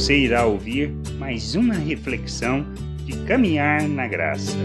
[0.00, 2.64] Você irá ouvir mais uma reflexão
[3.04, 4.56] de caminhar na graça.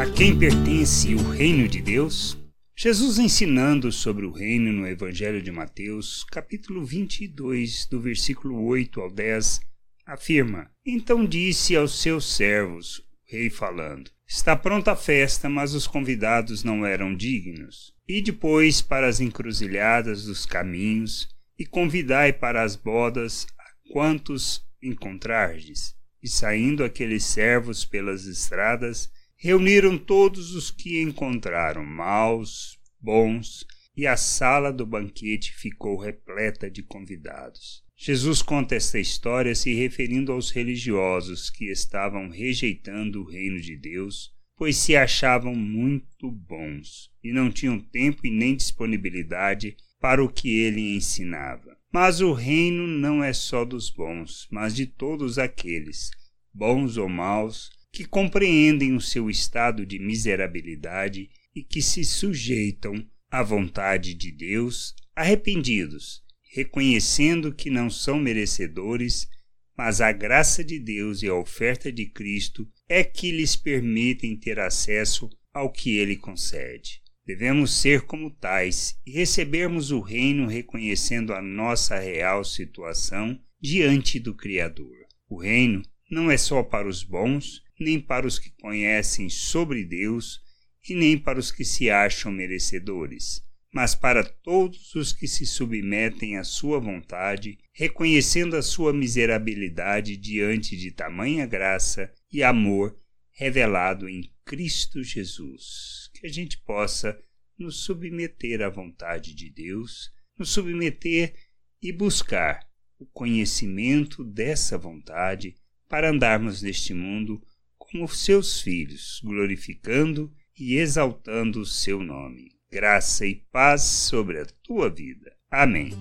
[0.00, 2.38] A quem pertence o reino de Deus?
[2.76, 9.10] Jesus ensinando sobre o reino no Evangelho de Mateus, capítulo 22, do versículo 8 ao
[9.10, 9.62] 10,
[10.06, 13.02] afirma: Então disse aos seus servos, o
[13.32, 17.92] rei falando: Está pronta a festa, mas os convidados não eram dignos.
[18.06, 21.28] E depois para as encruzilhadas dos caminhos,
[21.58, 23.44] e convidai para as bodas
[23.90, 25.94] quantos encontrardes.
[26.22, 33.64] E saindo aqueles servos pelas estradas, reuniram todos os que encontraram, maus, bons,
[33.96, 37.82] e a sala do banquete ficou repleta de convidados.
[37.96, 44.32] Jesus conta esta história se referindo aos religiosos que estavam rejeitando o reino de Deus,
[44.56, 50.60] pois se achavam muito bons e não tinham tempo e nem disponibilidade para o que
[50.60, 51.77] ele ensinava.
[51.92, 56.10] Mas o reino não é só dos bons, mas de todos aqueles,
[56.52, 62.94] bons ou maus, que compreendem o seu estado de miserabilidade e que se sujeitam
[63.30, 69.28] à vontade de Deus, arrependidos reconhecendo que não são merecedores,
[69.76, 74.58] mas a graça de Deus e a oferta de Cristo é que lhes permitem ter
[74.58, 77.00] acesso ao que ele concede.
[77.28, 84.34] Devemos ser como tais e recebermos o reino reconhecendo a nossa real situação diante do
[84.34, 84.96] Criador.
[85.28, 90.40] O reino não é só para os bons, nem para os que conhecem sobre Deus,
[90.88, 96.36] e nem para os que se acham merecedores mas para todos os que se submetem
[96.36, 102.98] à sua vontade, reconhecendo a sua miserabilidade diante de tamanha graça e amor
[103.30, 106.07] revelado em Cristo Jesus.
[106.18, 107.18] Que a gente possa
[107.56, 111.34] nos submeter à vontade de Deus, nos submeter
[111.82, 112.66] e buscar
[112.98, 115.54] o conhecimento dessa vontade
[115.88, 117.42] para andarmos neste mundo
[117.76, 124.90] como seus filhos, glorificando e exaltando o seu nome graça e paz sobre a tua
[124.90, 125.32] vida.
[125.50, 125.92] Amém.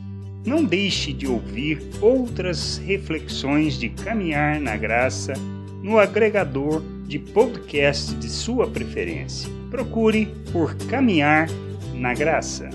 [0.45, 5.33] Não deixe de ouvir outras reflexões de caminhar na graça
[5.87, 9.49] no agregador de podcast de sua preferência.
[9.71, 11.47] Procure por Caminhar
[11.93, 12.69] na Graça.